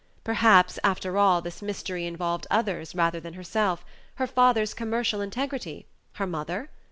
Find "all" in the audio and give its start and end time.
1.15-1.43